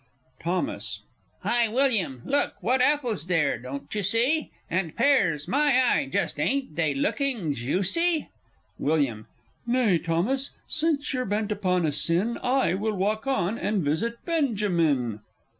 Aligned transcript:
_Thos. 0.43 1.01
Hi, 1.43 1.67
William, 1.67 2.23
look... 2.25 2.55
what 2.59 2.81
apples! 2.81 3.27
there 3.27 3.59
don't 3.59 3.93
you 3.93 4.01
see? 4.01 4.49
And 4.67 4.95
pears 4.95 5.47
my 5.47 5.67
eye! 5.79 6.09
just 6.11 6.39
ain't 6.39 6.75
they 6.75 6.95
looking 6.95 7.53
juicy! 7.53 8.27
Wm. 8.79 9.27
Nay, 9.67 9.99
Thomas, 9.99 10.55
since 10.67 11.13
you're 11.13 11.25
bent 11.25 11.51
upon 11.51 11.85
a 11.85 11.91
sin, 11.91 12.39
I 12.41 12.73
will 12.73 12.95
walk 12.95 13.27
on, 13.27 13.59
and 13.59 13.83
visit 13.83 14.15
Benjamin! 14.25 15.19